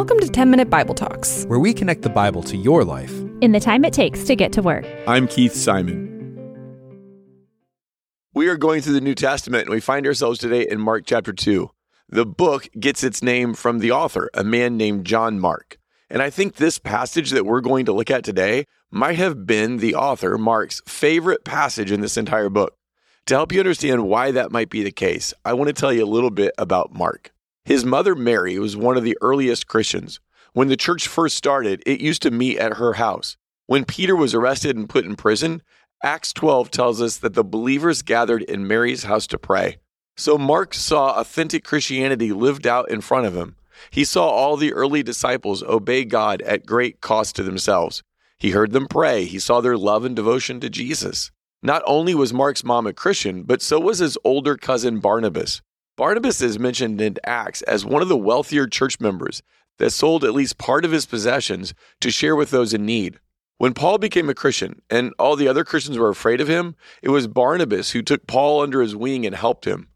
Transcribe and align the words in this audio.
Welcome 0.00 0.20
to 0.20 0.30
10 0.30 0.50
Minute 0.50 0.70
Bible 0.70 0.94
Talks, 0.94 1.44
where 1.44 1.58
we 1.58 1.74
connect 1.74 2.00
the 2.00 2.08
Bible 2.08 2.42
to 2.44 2.56
your 2.56 2.84
life 2.84 3.12
in 3.42 3.52
the 3.52 3.60
time 3.60 3.84
it 3.84 3.92
takes 3.92 4.24
to 4.24 4.34
get 4.34 4.50
to 4.54 4.62
work. 4.62 4.86
I'm 5.06 5.28
Keith 5.28 5.52
Simon. 5.52 6.08
We 8.32 8.48
are 8.48 8.56
going 8.56 8.80
through 8.80 8.94
the 8.94 9.02
New 9.02 9.14
Testament 9.14 9.64
and 9.64 9.74
we 9.74 9.80
find 9.80 10.06
ourselves 10.06 10.38
today 10.38 10.66
in 10.66 10.80
Mark 10.80 11.02
chapter 11.04 11.34
2. 11.34 11.68
The 12.08 12.24
book 12.24 12.66
gets 12.80 13.04
its 13.04 13.22
name 13.22 13.52
from 13.52 13.80
the 13.80 13.92
author, 13.92 14.30
a 14.32 14.42
man 14.42 14.78
named 14.78 15.04
John 15.04 15.38
Mark. 15.38 15.76
And 16.08 16.22
I 16.22 16.30
think 16.30 16.54
this 16.54 16.78
passage 16.78 17.32
that 17.32 17.44
we're 17.44 17.60
going 17.60 17.84
to 17.84 17.92
look 17.92 18.10
at 18.10 18.24
today 18.24 18.64
might 18.90 19.18
have 19.18 19.46
been 19.46 19.76
the 19.76 19.96
author, 19.96 20.38
Mark's 20.38 20.80
favorite 20.86 21.44
passage 21.44 21.92
in 21.92 22.00
this 22.00 22.16
entire 22.16 22.48
book. 22.48 22.74
To 23.26 23.34
help 23.34 23.52
you 23.52 23.60
understand 23.60 24.08
why 24.08 24.30
that 24.30 24.50
might 24.50 24.70
be 24.70 24.82
the 24.82 24.92
case, 24.92 25.34
I 25.44 25.52
want 25.52 25.68
to 25.68 25.74
tell 25.74 25.92
you 25.92 26.02
a 26.02 26.06
little 26.06 26.30
bit 26.30 26.54
about 26.56 26.94
Mark. 26.94 27.32
His 27.64 27.84
mother, 27.84 28.14
Mary, 28.14 28.58
was 28.58 28.76
one 28.76 28.96
of 28.96 29.04
the 29.04 29.18
earliest 29.20 29.66
Christians. 29.66 30.20
When 30.52 30.68
the 30.68 30.76
church 30.76 31.06
first 31.06 31.36
started, 31.36 31.82
it 31.86 32.00
used 32.00 32.22
to 32.22 32.30
meet 32.30 32.58
at 32.58 32.78
her 32.78 32.94
house. 32.94 33.36
When 33.66 33.84
Peter 33.84 34.16
was 34.16 34.34
arrested 34.34 34.76
and 34.76 34.88
put 34.88 35.04
in 35.04 35.14
prison, 35.14 35.62
Acts 36.02 36.32
12 36.32 36.70
tells 36.70 37.00
us 37.00 37.18
that 37.18 37.34
the 37.34 37.44
believers 37.44 38.02
gathered 38.02 38.42
in 38.42 38.66
Mary's 38.66 39.04
house 39.04 39.26
to 39.28 39.38
pray. 39.38 39.78
So 40.16 40.36
Mark 40.36 40.74
saw 40.74 41.20
authentic 41.20 41.62
Christianity 41.62 42.32
lived 42.32 42.66
out 42.66 42.90
in 42.90 43.00
front 43.00 43.26
of 43.26 43.36
him. 43.36 43.56
He 43.90 44.04
saw 44.04 44.28
all 44.28 44.56
the 44.56 44.72
early 44.72 45.02
disciples 45.02 45.62
obey 45.62 46.04
God 46.04 46.42
at 46.42 46.66
great 46.66 47.00
cost 47.00 47.36
to 47.36 47.42
themselves. 47.42 48.02
He 48.38 48.50
heard 48.50 48.72
them 48.72 48.88
pray. 48.88 49.24
He 49.24 49.38
saw 49.38 49.60
their 49.60 49.76
love 49.76 50.04
and 50.04 50.16
devotion 50.16 50.60
to 50.60 50.70
Jesus. 50.70 51.30
Not 51.62 51.82
only 51.86 52.14
was 52.14 52.32
Mark's 52.32 52.64
mom 52.64 52.86
a 52.86 52.92
Christian, 52.92 53.42
but 53.42 53.60
so 53.60 53.78
was 53.78 53.98
his 53.98 54.18
older 54.24 54.56
cousin 54.56 54.98
Barnabas. 54.98 55.60
Barnabas 56.00 56.40
is 56.40 56.58
mentioned 56.58 56.98
in 57.02 57.18
Acts 57.24 57.60
as 57.60 57.84
one 57.84 58.00
of 58.00 58.08
the 58.08 58.16
wealthier 58.16 58.66
church 58.66 58.98
members 59.00 59.42
that 59.76 59.90
sold 59.90 60.24
at 60.24 60.32
least 60.32 60.56
part 60.56 60.86
of 60.86 60.92
his 60.92 61.04
possessions 61.04 61.74
to 62.00 62.10
share 62.10 62.34
with 62.34 62.48
those 62.48 62.72
in 62.72 62.86
need. 62.86 63.20
When 63.58 63.74
Paul 63.74 63.98
became 63.98 64.30
a 64.30 64.34
Christian 64.34 64.80
and 64.88 65.12
all 65.18 65.36
the 65.36 65.46
other 65.46 65.62
Christians 65.62 65.98
were 65.98 66.08
afraid 66.08 66.40
of 66.40 66.48
him, 66.48 66.74
it 67.02 67.10
was 67.10 67.26
Barnabas 67.26 67.90
who 67.90 68.00
took 68.00 68.26
Paul 68.26 68.62
under 68.62 68.80
his 68.80 68.96
wing 68.96 69.26
and 69.26 69.36
helped 69.36 69.66
him. 69.66 69.88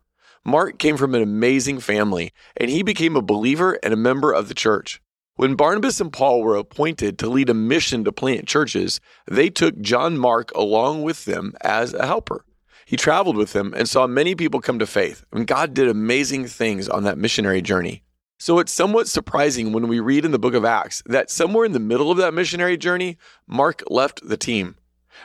Mark 0.45 0.79
came 0.79 0.99
from 0.99 1.15
an 1.15 1.23
amazing 1.23 1.81
family, 1.81 2.35
and 2.55 2.69
he 2.71 2.83
became 2.83 3.17
a 3.17 3.23
believer 3.23 3.79
and 3.83 3.95
a 3.95 3.97
member 3.97 4.31
of 4.31 4.49
the 4.49 4.55
church. 4.55 5.01
When 5.37 5.55
Barnabas 5.55 6.03
and 6.03 6.13
Paul 6.13 6.43
were 6.43 6.57
appointed 6.57 7.19
to 7.21 7.31
lead 7.31 7.49
a 7.49 7.55
mission 7.55 8.05
to 8.05 8.13
plant 8.13 8.47
churches, 8.47 9.01
they 9.27 9.49
took 9.49 9.81
John 9.81 10.19
Mark 10.19 10.53
along 10.55 11.03
with 11.03 11.25
them 11.25 11.55
as 11.63 11.95
a 11.95 12.05
helper. 12.05 12.45
He 12.87 12.97
traveled 12.97 13.37
with 13.37 13.53
them 13.53 13.73
and 13.77 13.89
saw 13.89 14.07
many 14.07 14.35
people 14.35 14.61
come 14.61 14.79
to 14.79 14.87
faith, 14.87 15.25
and 15.33 15.47
God 15.47 15.75
did 15.75 15.89
amazing 15.89 16.47
things 16.47 16.89
on 16.89 17.05
that 17.05 17.19
missionary 17.19 17.63
journey. 17.63 18.03
So 18.39 18.59
it's 18.59 18.73
somewhat 18.73 19.09
surprising 19.09 19.73
when 19.73 19.89
we 19.89 20.01
read 20.01 20.25
in 20.25 20.33
the 20.33 20.39
book 20.39 20.55
of 20.55 20.65
Acts 20.65 21.03
that 21.07 21.31
somewhere 21.31 21.65
in 21.65 21.73
the 21.73 21.81
middle 21.81 22.11
of 22.11 22.19
that 22.19 22.35
missionary 22.35 22.77
journey, 22.77 23.17
Mark 23.47 23.83
left 23.89 24.27
the 24.29 24.37
team. 24.37 24.77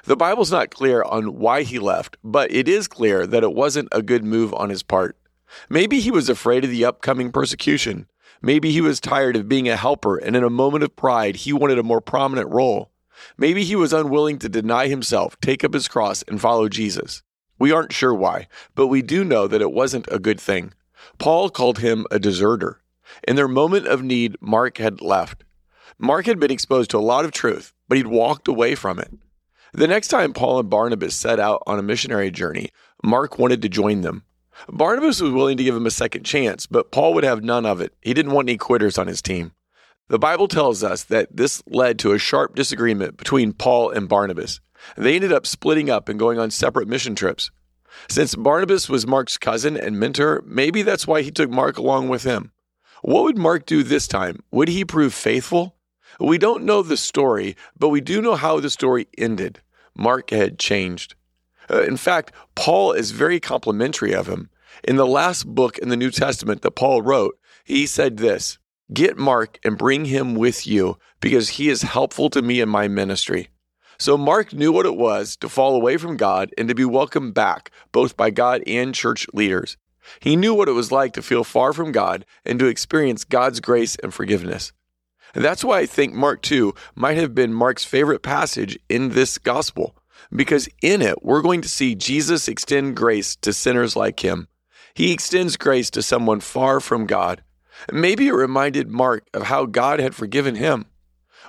The 0.05 0.15
Bible's 0.15 0.51
not 0.51 0.69
clear 0.69 1.03
on 1.03 1.39
why 1.39 1.63
he 1.63 1.79
left, 1.79 2.17
but 2.23 2.51
it 2.51 2.67
is 2.67 2.87
clear 2.87 3.27
that 3.27 3.43
it 3.43 3.53
wasn't 3.53 3.89
a 3.91 4.01
good 4.01 4.23
move 4.23 4.53
on 4.53 4.69
his 4.69 4.83
part. 4.83 5.17
Maybe 5.67 5.99
he 5.99 6.11
was 6.11 6.29
afraid 6.29 6.63
of 6.63 6.69
the 6.69 6.85
upcoming 6.85 7.31
persecution. 7.31 8.07
Maybe 8.41 8.71
he 8.71 8.81
was 8.81 9.01
tired 9.01 9.35
of 9.35 9.49
being 9.49 9.67
a 9.67 9.75
helper 9.75 10.17
and 10.17 10.35
in 10.35 10.43
a 10.43 10.49
moment 10.49 10.83
of 10.83 10.95
pride, 10.95 11.37
he 11.37 11.51
wanted 11.51 11.79
a 11.79 11.83
more 11.83 12.01
prominent 12.01 12.49
role. 12.49 12.91
Maybe 13.37 13.63
he 13.65 13.75
was 13.75 13.91
unwilling 13.91 14.39
to 14.39 14.49
deny 14.49 14.87
himself, 14.87 15.37
take 15.41 15.63
up 15.63 15.73
his 15.73 15.89
cross, 15.89 16.23
and 16.23 16.39
follow 16.39 16.69
Jesus. 16.69 17.21
We 17.59 17.71
aren't 17.71 17.93
sure 17.93 18.13
why, 18.13 18.47
but 18.73 18.87
we 18.87 19.01
do 19.01 19.23
know 19.23 19.47
that 19.47 19.61
it 19.61 19.73
wasn't 19.73 20.07
a 20.09 20.17
good 20.17 20.39
thing. 20.39 20.73
Paul 21.17 21.49
called 21.49 21.79
him 21.79 22.07
a 22.09 22.17
deserter. 22.17 22.81
In 23.27 23.35
their 23.35 23.47
moment 23.47 23.87
of 23.87 24.01
need, 24.01 24.37
Mark 24.39 24.77
had 24.77 25.01
left. 25.01 25.43
Mark 25.97 26.25
had 26.25 26.39
been 26.39 26.51
exposed 26.51 26.89
to 26.91 26.97
a 26.97 26.99
lot 26.99 27.25
of 27.25 27.31
truth, 27.31 27.73
but 27.87 27.97
he'd 27.97 28.07
walked 28.07 28.47
away 28.47 28.75
from 28.75 28.99
it. 28.99 29.11
The 29.73 29.87
next 29.87 30.07
time 30.07 30.33
Paul 30.33 30.59
and 30.59 30.69
Barnabas 30.69 31.15
set 31.15 31.39
out 31.39 31.61
on 31.67 31.77
a 31.77 31.83
missionary 31.83 32.31
journey, 32.31 32.69
Mark 33.03 33.37
wanted 33.37 33.61
to 33.61 33.69
join 33.69 34.01
them. 34.01 34.23
Barnabas 34.67 35.21
was 35.21 35.31
willing 35.31 35.57
to 35.57 35.63
give 35.63 35.75
him 35.75 35.85
a 35.85 35.91
second 35.91 36.23
chance, 36.23 36.65
but 36.65 36.91
Paul 36.91 37.13
would 37.13 37.23
have 37.23 37.43
none 37.43 37.65
of 37.65 37.81
it. 37.81 37.93
He 38.01 38.13
didn't 38.13 38.31
want 38.31 38.49
any 38.49 38.57
quitters 38.57 38.97
on 38.97 39.07
his 39.07 39.21
team. 39.21 39.51
The 40.07 40.19
Bible 40.19 40.47
tells 40.47 40.83
us 40.83 41.03
that 41.05 41.35
this 41.35 41.61
led 41.67 41.99
to 41.99 42.13
a 42.13 42.17
sharp 42.17 42.55
disagreement 42.55 43.15
between 43.17 43.53
Paul 43.53 43.91
and 43.91 44.09
Barnabas. 44.09 44.59
They 44.97 45.15
ended 45.15 45.31
up 45.31 45.45
splitting 45.45 45.89
up 45.89 46.09
and 46.09 46.19
going 46.19 46.39
on 46.39 46.51
separate 46.51 46.87
mission 46.87 47.15
trips. 47.15 47.51
Since 48.07 48.35
Barnabas 48.35 48.87
was 48.89 49.07
Mark's 49.07 49.37
cousin 49.37 49.75
and 49.75 49.99
mentor, 49.99 50.43
maybe 50.45 50.81
that's 50.81 51.07
why 51.07 51.21
he 51.21 51.31
took 51.31 51.49
Mark 51.49 51.77
along 51.77 52.09
with 52.09 52.23
him. 52.23 52.51
What 53.01 53.23
would 53.23 53.37
Mark 53.37 53.65
do 53.65 53.83
this 53.83 54.07
time? 54.07 54.43
Would 54.51 54.69
he 54.69 54.85
prove 54.85 55.13
faithful? 55.13 55.75
We 56.19 56.37
don't 56.37 56.63
know 56.63 56.81
the 56.81 56.97
story, 56.97 57.55
but 57.77 57.89
we 57.89 58.01
do 58.01 58.21
know 58.21 58.35
how 58.35 58.59
the 58.59 58.69
story 58.69 59.07
ended. 59.17 59.61
Mark 59.95 60.31
had 60.31 60.59
changed. 60.59 61.15
Uh, 61.69 61.83
in 61.83 61.97
fact, 61.97 62.33
Paul 62.55 62.93
is 62.93 63.11
very 63.11 63.39
complimentary 63.39 64.13
of 64.13 64.27
him. 64.27 64.49
In 64.83 64.95
the 64.95 65.05
last 65.05 65.45
book 65.45 65.77
in 65.77 65.89
the 65.89 65.97
New 65.97 66.11
Testament 66.11 66.61
that 66.61 66.71
Paul 66.71 67.01
wrote, 67.01 67.37
he 67.63 67.85
said 67.85 68.17
this 68.17 68.57
Get 68.91 69.17
Mark 69.17 69.59
and 69.63 69.77
bring 69.77 70.05
him 70.05 70.35
with 70.35 70.65
you 70.65 70.97
because 71.19 71.49
he 71.49 71.69
is 71.69 71.83
helpful 71.83 72.29
to 72.31 72.41
me 72.41 72.59
in 72.59 72.69
my 72.69 72.87
ministry. 72.87 73.49
So 73.99 74.17
Mark 74.17 74.53
knew 74.53 74.71
what 74.71 74.85
it 74.85 74.95
was 74.95 75.35
to 75.37 75.49
fall 75.49 75.75
away 75.75 75.97
from 75.97 76.15
God 76.15 76.51
and 76.57 76.69
to 76.69 76.75
be 76.75 76.85
welcomed 76.85 77.33
back, 77.33 77.69
both 77.91 78.15
by 78.15 78.29
God 78.29 78.63
and 78.65 78.95
church 78.95 79.27
leaders. 79.33 79.75
He 80.21 80.37
knew 80.37 80.53
what 80.53 80.69
it 80.69 80.73
was 80.73 80.91
like 80.91 81.13
to 81.13 81.21
feel 81.21 81.43
far 81.43 81.73
from 81.73 81.91
God 81.91 82.25
and 82.45 82.57
to 82.59 82.65
experience 82.65 83.25
God's 83.25 83.59
grace 83.59 83.97
and 83.97 84.13
forgiveness. 84.13 84.71
And 85.35 85.43
that's 85.43 85.63
why 85.63 85.79
I 85.79 85.85
think 85.85 86.13
Mark 86.13 86.41
2 86.41 86.73
might 86.95 87.17
have 87.17 87.35
been 87.35 87.53
Mark's 87.53 87.83
favorite 87.83 88.23
passage 88.23 88.79
in 88.87 89.09
this 89.09 89.37
gospel, 89.37 89.95
because 90.33 90.69
in 90.81 91.01
it, 91.01 91.21
we're 91.21 91.41
going 91.41 91.61
to 91.61 91.69
see 91.69 91.93
Jesus 91.93 92.47
extend 92.47 92.95
grace 92.95 93.35
to 93.37 93.53
sinners 93.53 93.95
like 93.95 94.21
him. 94.21 94.47
He 94.93 95.11
extends 95.11 95.57
grace 95.57 95.89
to 95.91 96.01
someone 96.01 96.39
far 96.39 96.79
from 96.79 97.05
God. 97.05 97.43
Maybe 97.91 98.27
it 98.27 98.33
reminded 98.33 98.89
Mark 98.89 99.27
of 99.33 99.43
how 99.43 99.65
God 99.65 99.99
had 99.99 100.15
forgiven 100.15 100.55
him. 100.55 100.85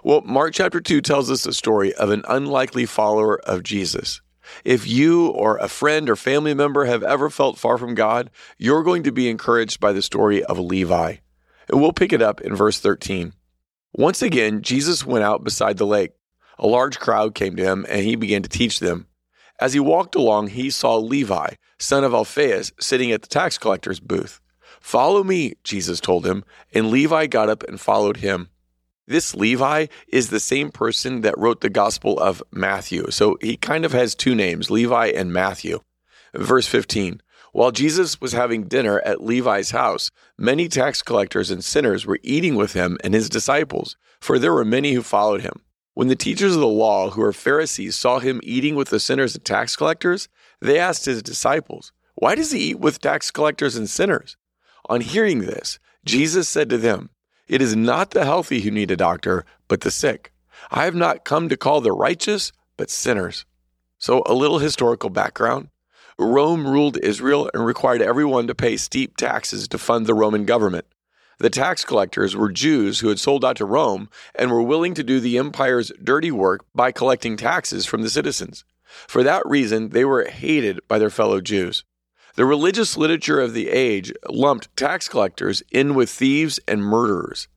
Well, 0.02 0.22
Mark 0.22 0.54
chapter 0.54 0.80
2 0.80 1.02
tells 1.02 1.30
us 1.30 1.42
the 1.42 1.52
story 1.52 1.92
of 1.94 2.08
an 2.08 2.22
unlikely 2.26 2.86
follower 2.86 3.38
of 3.40 3.62
Jesus. 3.62 4.22
If 4.64 4.86
you 4.86 5.28
or 5.28 5.58
a 5.58 5.68
friend 5.68 6.08
or 6.08 6.16
family 6.16 6.54
member 6.54 6.86
have 6.86 7.02
ever 7.02 7.28
felt 7.28 7.58
far 7.58 7.76
from 7.76 7.94
God, 7.94 8.30
you're 8.56 8.82
going 8.82 9.02
to 9.02 9.12
be 9.12 9.28
encouraged 9.28 9.78
by 9.78 9.92
the 9.92 10.00
story 10.00 10.42
of 10.42 10.58
Levi. 10.58 11.16
And 11.68 11.80
we'll 11.80 11.92
pick 11.92 12.14
it 12.14 12.22
up 12.22 12.40
in 12.40 12.56
verse 12.56 12.80
13. 12.80 13.34
Once 13.92 14.22
again, 14.22 14.62
Jesus 14.62 15.04
went 15.04 15.24
out 15.24 15.44
beside 15.44 15.76
the 15.76 15.86
lake. 15.86 16.12
A 16.58 16.66
large 16.66 16.98
crowd 16.98 17.34
came 17.34 17.54
to 17.56 17.62
him, 17.62 17.84
and 17.88 18.02
he 18.02 18.16
began 18.16 18.42
to 18.42 18.48
teach 18.48 18.80
them. 18.80 19.06
As 19.60 19.74
he 19.74 19.80
walked 19.80 20.14
along, 20.14 20.48
he 20.48 20.70
saw 20.70 20.96
Levi, 20.96 21.54
son 21.78 22.04
of 22.04 22.14
Alphaeus, 22.14 22.72
sitting 22.80 23.12
at 23.12 23.20
the 23.20 23.28
tax 23.28 23.58
collector's 23.58 24.00
booth. 24.00 24.40
Follow 24.80 25.22
me, 25.22 25.54
Jesus 25.62 26.00
told 26.00 26.26
him, 26.26 26.42
and 26.72 26.90
Levi 26.90 27.26
got 27.26 27.50
up 27.50 27.62
and 27.64 27.78
followed 27.78 28.18
him. 28.18 28.48
This 29.10 29.34
Levi 29.34 29.86
is 30.06 30.30
the 30.30 30.38
same 30.38 30.70
person 30.70 31.22
that 31.22 31.36
wrote 31.36 31.62
the 31.62 31.68
Gospel 31.68 32.16
of 32.20 32.44
Matthew. 32.52 33.10
So 33.10 33.38
he 33.40 33.56
kind 33.56 33.84
of 33.84 33.90
has 33.90 34.14
two 34.14 34.36
names, 34.36 34.70
Levi 34.70 35.06
and 35.06 35.32
Matthew. 35.32 35.80
Verse 36.32 36.68
15 36.68 37.20
While 37.50 37.72
Jesus 37.72 38.20
was 38.20 38.34
having 38.34 38.68
dinner 38.68 39.00
at 39.00 39.20
Levi's 39.20 39.72
house, 39.72 40.12
many 40.38 40.68
tax 40.68 41.02
collectors 41.02 41.50
and 41.50 41.64
sinners 41.64 42.06
were 42.06 42.20
eating 42.22 42.54
with 42.54 42.74
him 42.74 42.98
and 43.02 43.12
his 43.12 43.28
disciples, 43.28 43.96
for 44.20 44.38
there 44.38 44.54
were 44.54 44.64
many 44.64 44.92
who 44.92 45.02
followed 45.02 45.40
him. 45.40 45.60
When 45.94 46.06
the 46.06 46.14
teachers 46.14 46.54
of 46.54 46.60
the 46.60 46.68
law, 46.68 47.10
who 47.10 47.22
are 47.22 47.32
Pharisees, 47.32 47.96
saw 47.96 48.20
him 48.20 48.40
eating 48.44 48.76
with 48.76 48.90
the 48.90 49.00
sinners 49.00 49.34
and 49.34 49.44
tax 49.44 49.74
collectors, 49.74 50.28
they 50.60 50.78
asked 50.78 51.06
his 51.06 51.20
disciples, 51.20 51.90
Why 52.14 52.36
does 52.36 52.52
he 52.52 52.60
eat 52.60 52.78
with 52.78 53.00
tax 53.00 53.32
collectors 53.32 53.74
and 53.74 53.90
sinners? 53.90 54.36
On 54.88 55.00
hearing 55.00 55.40
this, 55.40 55.80
Jesus 56.04 56.48
said 56.48 56.70
to 56.70 56.78
them, 56.78 57.10
it 57.50 57.60
is 57.60 57.74
not 57.74 58.12
the 58.12 58.24
healthy 58.24 58.60
who 58.60 58.70
need 58.70 58.92
a 58.92 58.96
doctor, 58.96 59.44
but 59.66 59.80
the 59.80 59.90
sick. 59.90 60.32
I 60.70 60.84
have 60.84 60.94
not 60.94 61.24
come 61.24 61.48
to 61.48 61.56
call 61.56 61.80
the 61.80 61.90
righteous, 61.90 62.52
but 62.76 62.90
sinners. 62.90 63.44
So, 63.98 64.22
a 64.24 64.34
little 64.34 64.60
historical 64.60 65.10
background. 65.10 65.68
Rome 66.16 66.64
ruled 66.64 66.96
Israel 66.98 67.50
and 67.52 67.66
required 67.66 68.02
everyone 68.02 68.46
to 68.46 68.54
pay 68.54 68.76
steep 68.76 69.16
taxes 69.16 69.66
to 69.68 69.78
fund 69.78 70.06
the 70.06 70.14
Roman 70.14 70.44
government. 70.44 70.86
The 71.38 71.50
tax 71.50 71.84
collectors 71.84 72.36
were 72.36 72.52
Jews 72.52 73.00
who 73.00 73.08
had 73.08 73.18
sold 73.18 73.44
out 73.44 73.56
to 73.56 73.64
Rome 73.64 74.08
and 74.36 74.52
were 74.52 74.62
willing 74.62 74.94
to 74.94 75.02
do 75.02 75.18
the 75.18 75.36
empire's 75.36 75.90
dirty 76.00 76.30
work 76.30 76.64
by 76.72 76.92
collecting 76.92 77.36
taxes 77.36 77.84
from 77.84 78.02
the 78.02 78.10
citizens. 78.10 78.64
For 79.08 79.24
that 79.24 79.44
reason, 79.44 79.88
they 79.88 80.04
were 80.04 80.24
hated 80.24 80.78
by 80.86 81.00
their 81.00 81.10
fellow 81.10 81.40
Jews. 81.40 81.82
The 82.36 82.44
religious 82.44 82.96
literature 82.96 83.40
of 83.40 83.54
the 83.54 83.68
age 83.68 84.12
lumped 84.28 84.74
tax 84.76 85.08
collectors 85.08 85.62
in 85.70 85.94
with 85.94 86.10
thieves 86.10 86.60
and 86.68 86.82
murderers. 86.82 87.48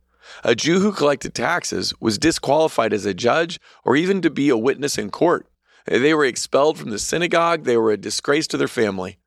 A 0.44 0.56
Jew 0.56 0.80
who 0.80 0.92
collected 0.92 1.34
taxes 1.34 1.94
was 2.00 2.18
disqualified 2.18 2.94
as 2.94 3.06
a 3.06 3.14
judge 3.14 3.60
or 3.84 3.96
even 3.96 4.22
to 4.22 4.30
be 4.30 4.50
a 4.50 4.58
witness 4.58 4.98
in 4.98 5.12
court. 5.12 5.48
They 5.86 6.14
were 6.14 6.26
expelled 6.26 6.78
from 6.78 6.92
the 6.92 7.00
synagogue, 7.00 7.64
they 7.64 7.78
were 7.78 7.92
a 7.92 7.98
disgrace 7.98 8.48
to 8.48 8.58
their 8.58 8.68
family. 8.68 9.18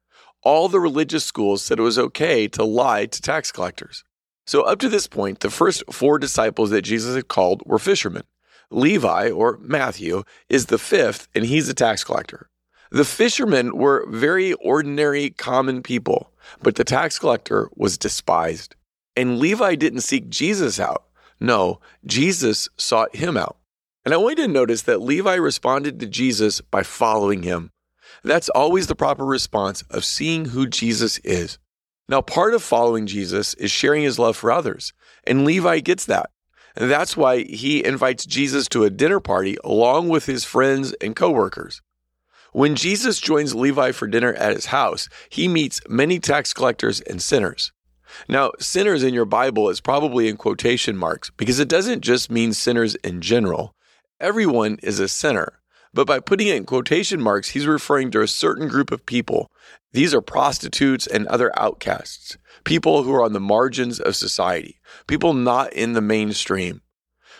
All 0.42 0.68
the 0.68 0.80
religious 0.80 1.24
schools 1.24 1.62
said 1.62 1.78
it 1.78 1.82
was 1.82 1.98
okay 1.98 2.48
to 2.48 2.64
lie 2.64 3.06
to 3.06 3.22
tax 3.22 3.52
collectors. 3.52 4.04
So, 4.46 4.62
up 4.62 4.78
to 4.80 4.88
this 4.88 5.08
point, 5.08 5.40
the 5.40 5.50
first 5.50 5.82
four 5.92 6.18
disciples 6.18 6.70
that 6.70 6.82
Jesus 6.82 7.16
had 7.16 7.28
called 7.28 7.62
were 7.66 7.80
fishermen. 7.80 8.22
Levi, 8.70 9.30
or 9.30 9.58
Matthew, 9.60 10.22
is 10.48 10.66
the 10.66 10.78
fifth, 10.78 11.28
and 11.34 11.44
he's 11.44 11.68
a 11.68 11.74
tax 11.74 12.04
collector. 12.04 12.48
The 12.90 13.04
fishermen 13.04 13.76
were 13.76 14.06
very 14.08 14.52
ordinary, 14.54 15.30
common 15.30 15.82
people, 15.82 16.32
but 16.62 16.76
the 16.76 16.84
tax 16.84 17.18
collector 17.18 17.68
was 17.74 17.98
despised. 17.98 18.76
And 19.16 19.38
Levi 19.38 19.74
didn't 19.74 20.02
seek 20.02 20.28
Jesus 20.28 20.78
out. 20.78 21.04
No, 21.40 21.80
Jesus 22.04 22.68
sought 22.76 23.14
him 23.16 23.36
out. 23.36 23.56
And 24.04 24.14
I 24.14 24.18
want 24.18 24.38
you 24.38 24.46
to 24.46 24.52
notice 24.52 24.82
that 24.82 25.02
Levi 25.02 25.34
responded 25.34 25.98
to 25.98 26.06
Jesus 26.06 26.60
by 26.60 26.82
following 26.82 27.42
him. 27.42 27.70
That's 28.22 28.48
always 28.48 28.86
the 28.86 28.94
proper 28.94 29.24
response 29.24 29.82
of 29.90 30.04
seeing 30.04 30.46
who 30.46 30.66
Jesus 30.66 31.18
is. 31.18 31.58
Now, 32.08 32.20
part 32.20 32.54
of 32.54 32.62
following 32.62 33.06
Jesus 33.06 33.54
is 33.54 33.72
sharing 33.72 34.04
his 34.04 34.18
love 34.18 34.36
for 34.36 34.52
others, 34.52 34.92
and 35.26 35.44
Levi 35.44 35.80
gets 35.80 36.06
that. 36.06 36.30
And 36.76 36.90
that's 36.90 37.16
why 37.16 37.42
he 37.42 37.84
invites 37.84 38.26
Jesus 38.26 38.68
to 38.68 38.84
a 38.84 38.90
dinner 38.90 39.18
party 39.18 39.56
along 39.64 40.08
with 40.08 40.26
his 40.26 40.44
friends 40.44 40.92
and 41.00 41.16
coworkers. 41.16 41.82
When 42.56 42.74
Jesus 42.74 43.20
joins 43.20 43.54
Levi 43.54 43.92
for 43.92 44.06
dinner 44.06 44.32
at 44.32 44.54
his 44.54 44.64
house, 44.64 45.10
he 45.28 45.46
meets 45.46 45.82
many 45.90 46.18
tax 46.18 46.54
collectors 46.54 47.02
and 47.02 47.20
sinners. 47.20 47.70
Now, 48.30 48.52
sinners 48.58 49.02
in 49.02 49.12
your 49.12 49.26
Bible 49.26 49.68
is 49.68 49.82
probably 49.82 50.26
in 50.26 50.38
quotation 50.38 50.96
marks 50.96 51.28
because 51.36 51.60
it 51.60 51.68
doesn't 51.68 52.00
just 52.00 52.30
mean 52.30 52.54
sinners 52.54 52.94
in 53.04 53.20
general. 53.20 53.74
Everyone 54.20 54.78
is 54.82 55.00
a 55.00 55.06
sinner. 55.06 55.60
But 55.92 56.06
by 56.06 56.18
putting 56.18 56.48
it 56.48 56.56
in 56.56 56.64
quotation 56.64 57.20
marks, 57.20 57.50
he's 57.50 57.66
referring 57.66 58.10
to 58.12 58.22
a 58.22 58.26
certain 58.26 58.68
group 58.68 58.90
of 58.90 59.04
people. 59.04 59.50
These 59.92 60.14
are 60.14 60.22
prostitutes 60.22 61.06
and 61.06 61.26
other 61.26 61.52
outcasts, 61.60 62.38
people 62.64 63.02
who 63.02 63.12
are 63.12 63.22
on 63.22 63.34
the 63.34 63.38
margins 63.38 64.00
of 64.00 64.16
society, 64.16 64.80
people 65.06 65.34
not 65.34 65.74
in 65.74 65.92
the 65.92 66.00
mainstream. 66.00 66.80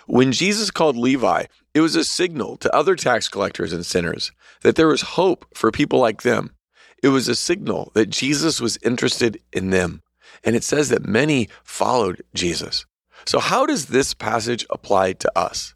When 0.06 0.30
Jesus 0.30 0.70
called 0.70 0.96
Levi, 0.98 1.46
it 1.76 1.80
was 1.80 1.94
a 1.94 2.04
signal 2.04 2.56
to 2.56 2.74
other 2.74 2.96
tax 2.96 3.28
collectors 3.28 3.70
and 3.70 3.84
sinners 3.84 4.32
that 4.62 4.76
there 4.76 4.88
was 4.88 5.02
hope 5.02 5.44
for 5.54 5.70
people 5.70 5.98
like 5.98 6.22
them. 6.22 6.54
It 7.02 7.08
was 7.08 7.28
a 7.28 7.34
signal 7.34 7.92
that 7.92 8.08
Jesus 8.08 8.62
was 8.62 8.78
interested 8.82 9.42
in 9.52 9.68
them. 9.68 10.00
And 10.42 10.56
it 10.56 10.64
says 10.64 10.88
that 10.88 11.04
many 11.04 11.50
followed 11.64 12.22
Jesus. 12.32 12.86
So, 13.26 13.40
how 13.40 13.66
does 13.66 13.86
this 13.86 14.14
passage 14.14 14.64
apply 14.70 15.12
to 15.14 15.38
us? 15.38 15.74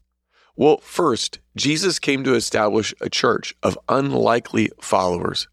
Well, 0.57 0.79
first, 0.79 1.39
Jesus 1.55 1.99
came 1.99 2.25
to 2.25 2.35
establish 2.35 2.95
a 3.03 3.11
church 3.11 3.55
of 3.63 3.79
unlikely 3.87 4.71
followers. 4.81 5.49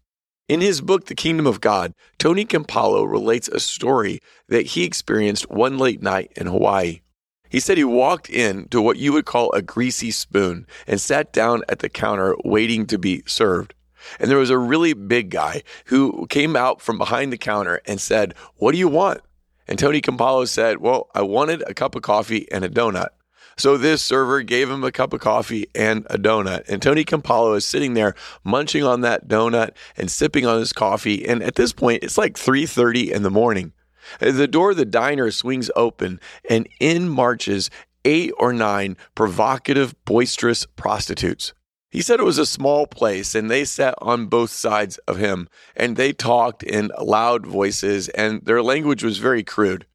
In 0.48 0.62
his 0.62 0.80
book, 0.80 1.04
The 1.04 1.14
Kingdom 1.14 1.46
of 1.46 1.60
God, 1.60 1.92
Tony 2.18 2.46
Campolo 2.46 3.06
relates 3.06 3.48
a 3.48 3.60
story 3.60 4.20
that 4.48 4.68
he 4.68 4.84
experienced 4.84 5.50
one 5.50 5.76
late 5.76 6.00
night 6.00 6.32
in 6.36 6.46
Hawaii. 6.46 7.00
He 7.48 7.60
said 7.60 7.78
he 7.78 7.84
walked 7.84 8.28
in 8.28 8.68
to 8.68 8.80
what 8.80 8.98
you 8.98 9.12
would 9.12 9.26
call 9.26 9.52
a 9.52 9.62
greasy 9.62 10.10
spoon 10.10 10.66
and 10.86 11.00
sat 11.00 11.32
down 11.32 11.62
at 11.68 11.80
the 11.80 11.88
counter 11.88 12.36
waiting 12.44 12.86
to 12.86 12.98
be 12.98 13.22
served. 13.26 13.74
And 14.20 14.30
there 14.30 14.38
was 14.38 14.50
a 14.50 14.58
really 14.58 14.92
big 14.92 15.30
guy 15.30 15.62
who 15.86 16.26
came 16.28 16.56
out 16.56 16.80
from 16.80 16.98
behind 16.98 17.32
the 17.32 17.38
counter 17.38 17.80
and 17.86 18.00
said, 18.00 18.34
What 18.56 18.72
do 18.72 18.78
you 18.78 18.88
want? 18.88 19.20
And 19.66 19.78
Tony 19.78 20.00
Campolo 20.00 20.46
said, 20.48 20.78
Well, 20.78 21.10
I 21.14 21.22
wanted 21.22 21.62
a 21.66 21.74
cup 21.74 21.94
of 21.94 22.02
coffee 22.02 22.50
and 22.50 22.64
a 22.64 22.70
donut. 22.70 23.08
So 23.56 23.76
this 23.76 24.00
server 24.02 24.42
gave 24.42 24.70
him 24.70 24.84
a 24.84 24.92
cup 24.92 25.12
of 25.12 25.20
coffee 25.20 25.66
and 25.74 26.06
a 26.08 26.16
donut. 26.16 26.68
And 26.68 26.80
Tony 26.80 27.04
Campolo 27.04 27.56
is 27.56 27.64
sitting 27.64 27.94
there 27.94 28.14
munching 28.44 28.84
on 28.84 29.00
that 29.00 29.26
donut 29.26 29.70
and 29.96 30.08
sipping 30.08 30.46
on 30.46 30.60
his 30.60 30.72
coffee. 30.72 31.26
And 31.26 31.42
at 31.42 31.56
this 31.56 31.72
point, 31.72 32.04
it's 32.04 32.16
like 32.16 32.36
3:30 32.36 33.10
in 33.10 33.24
the 33.24 33.30
morning. 33.30 33.72
The 34.20 34.48
door 34.48 34.72
of 34.72 34.76
the 34.76 34.84
diner 34.84 35.30
swings 35.30 35.70
open, 35.76 36.20
and 36.48 36.68
in 36.80 37.08
marches 37.08 37.70
eight 38.04 38.32
or 38.38 38.52
nine 38.52 38.96
provocative, 39.14 39.94
boisterous 40.04 40.66
prostitutes. 40.76 41.52
He 41.90 42.02
said 42.02 42.20
it 42.20 42.24
was 42.24 42.38
a 42.38 42.46
small 42.46 42.86
place 42.86 43.34
and 43.34 43.50
they 43.50 43.64
sat 43.64 43.94
on 44.02 44.26
both 44.26 44.50
sides 44.50 44.98
of 45.08 45.16
him 45.16 45.48
and 45.74 45.96
they 45.96 46.12
talked 46.12 46.62
in 46.62 46.90
loud 47.00 47.46
voices 47.46 48.10
and 48.10 48.44
their 48.44 48.62
language 48.62 49.02
was 49.02 49.18
very 49.18 49.42
crude. 49.42 49.86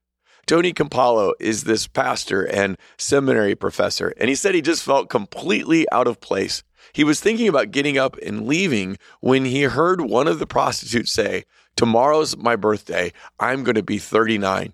Tony 0.45 0.73
Campolo 0.73 1.33
is 1.39 1.63
this 1.63 1.87
pastor 1.87 2.43
and 2.43 2.77
seminary 2.97 3.55
professor, 3.55 4.13
and 4.17 4.27
he 4.27 4.35
said 4.35 4.53
he 4.53 4.61
just 4.61 4.83
felt 4.83 5.09
completely 5.09 5.89
out 5.91 6.07
of 6.07 6.19
place. 6.19 6.63
He 6.91 7.05
was 7.05 7.21
thinking 7.21 7.47
about 7.47 7.71
getting 7.71 7.97
up 7.97 8.17
and 8.17 8.45
leaving 8.45 8.97
when 9.21 9.45
he 9.45 9.63
heard 9.63 10.01
one 10.01 10.27
of 10.27 10.39
the 10.39 10.47
prostitutes 10.47 11.13
say, 11.13 11.45
Tomorrow's 11.75 12.37
my 12.37 12.55
birthday. 12.55 13.11
I'm 13.39 13.63
going 13.63 13.75
to 13.75 13.83
be 13.83 13.97
39. 13.97 14.73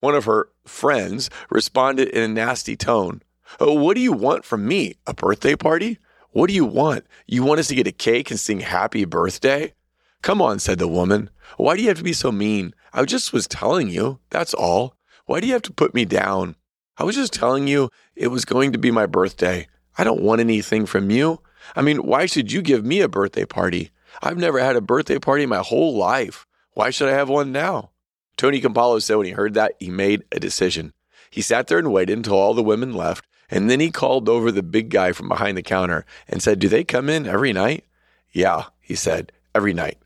One 0.00 0.14
of 0.14 0.24
her 0.24 0.48
friends 0.66 1.30
responded 1.50 2.08
in 2.08 2.22
a 2.22 2.28
nasty 2.28 2.76
tone. 2.76 3.22
Oh, 3.58 3.74
what 3.74 3.94
do 3.94 4.00
you 4.00 4.12
want 4.12 4.44
from 4.44 4.66
me? 4.66 4.94
A 5.06 5.14
birthday 5.14 5.56
party? 5.56 5.98
What 6.30 6.48
do 6.48 6.54
you 6.54 6.64
want? 6.64 7.04
You 7.26 7.42
want 7.42 7.60
us 7.60 7.68
to 7.68 7.74
get 7.74 7.86
a 7.86 7.92
cake 7.92 8.30
and 8.30 8.38
sing 8.38 8.60
happy 8.60 9.04
birthday? 9.04 9.74
Come 10.22 10.40
on, 10.40 10.58
said 10.58 10.78
the 10.78 10.88
woman. 10.88 11.30
Why 11.56 11.76
do 11.76 11.82
you 11.82 11.88
have 11.88 11.98
to 11.98 12.04
be 12.04 12.12
so 12.12 12.30
mean? 12.30 12.74
I 12.92 13.04
just 13.04 13.32
was 13.32 13.48
telling 13.48 13.88
you, 13.88 14.20
that's 14.30 14.54
all. 14.54 14.94
Why 15.26 15.40
do 15.40 15.46
you 15.46 15.52
have 15.54 15.62
to 15.62 15.72
put 15.72 15.94
me 15.94 16.04
down? 16.04 16.56
I 16.96 17.04
was 17.04 17.16
just 17.16 17.32
telling 17.32 17.66
you 17.66 17.90
it 18.14 18.28
was 18.28 18.44
going 18.44 18.72
to 18.72 18.78
be 18.78 18.90
my 18.90 19.06
birthday. 19.06 19.66
I 19.96 20.04
don't 20.04 20.22
want 20.22 20.40
anything 20.40 20.86
from 20.86 21.10
you. 21.10 21.40
I 21.74 21.82
mean, 21.82 21.98
why 21.98 22.26
should 22.26 22.52
you 22.52 22.62
give 22.62 22.84
me 22.84 23.00
a 23.00 23.08
birthday 23.08 23.44
party? 23.44 23.90
I've 24.22 24.38
never 24.38 24.58
had 24.58 24.76
a 24.76 24.80
birthday 24.80 25.18
party 25.18 25.44
in 25.44 25.48
my 25.48 25.58
whole 25.58 25.96
life. 25.96 26.46
Why 26.72 26.90
should 26.90 27.08
I 27.08 27.12
have 27.12 27.28
one 27.28 27.52
now? 27.52 27.90
Tony 28.36 28.60
Campolo 28.60 29.02
said 29.02 29.16
when 29.16 29.26
he 29.26 29.32
heard 29.32 29.54
that, 29.54 29.74
he 29.78 29.90
made 29.90 30.24
a 30.32 30.40
decision. 30.40 30.92
He 31.30 31.42
sat 31.42 31.66
there 31.66 31.78
and 31.78 31.92
waited 31.92 32.16
until 32.16 32.34
all 32.34 32.54
the 32.54 32.62
women 32.62 32.94
left, 32.94 33.26
and 33.50 33.68
then 33.68 33.80
he 33.80 33.90
called 33.90 34.28
over 34.28 34.50
the 34.50 34.62
big 34.62 34.90
guy 34.90 35.12
from 35.12 35.28
behind 35.28 35.56
the 35.56 35.62
counter 35.62 36.04
and 36.28 36.42
said, 36.42 36.58
Do 36.58 36.68
they 36.68 36.84
come 36.84 37.08
in 37.08 37.26
every 37.26 37.52
night? 37.52 37.84
Yeah, 38.32 38.64
he 38.80 38.94
said, 38.94 39.32
every 39.54 39.74
night. 39.74 39.98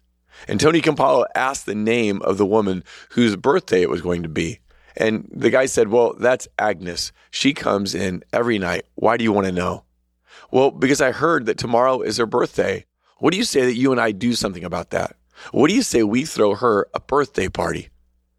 And 0.48 0.58
Tony 0.58 0.80
Campolo 0.80 1.26
asked 1.34 1.66
the 1.66 1.74
name 1.74 2.20
of 2.22 2.38
the 2.38 2.46
woman 2.46 2.84
whose 3.10 3.36
birthday 3.36 3.82
it 3.82 3.90
was 3.90 4.02
going 4.02 4.22
to 4.22 4.28
be. 4.28 4.60
And 4.96 5.28
the 5.32 5.50
guy 5.50 5.66
said, 5.66 5.88
Well, 5.88 6.14
that's 6.18 6.48
Agnes. 6.58 7.12
She 7.30 7.52
comes 7.52 7.94
in 7.94 8.22
every 8.32 8.58
night. 8.58 8.84
Why 8.94 9.16
do 9.16 9.24
you 9.24 9.32
want 9.32 9.46
to 9.46 9.52
know? 9.52 9.84
Well, 10.50 10.70
because 10.70 11.00
I 11.00 11.12
heard 11.12 11.46
that 11.46 11.58
tomorrow 11.58 12.00
is 12.00 12.18
her 12.18 12.26
birthday. 12.26 12.84
What 13.18 13.32
do 13.32 13.38
you 13.38 13.44
say 13.44 13.62
that 13.62 13.76
you 13.76 13.92
and 13.92 14.00
I 14.00 14.12
do 14.12 14.34
something 14.34 14.64
about 14.64 14.90
that? 14.90 15.16
What 15.52 15.68
do 15.68 15.74
you 15.74 15.82
say 15.82 16.02
we 16.02 16.24
throw 16.24 16.54
her 16.54 16.88
a 16.94 17.00
birthday 17.00 17.48
party? 17.48 17.90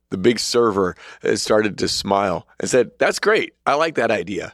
The 0.09 0.17
big 0.17 0.39
server 0.39 0.95
uh, 1.23 1.35
started 1.35 1.77
to 1.79 1.87
smile 1.87 2.47
and 2.59 2.69
said, 2.69 2.91
That's 2.99 3.19
great. 3.19 3.53
I 3.65 3.73
like 3.75 3.95
that 3.95 4.11
idea. 4.11 4.53